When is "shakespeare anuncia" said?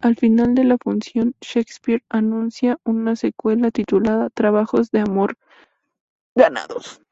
1.42-2.78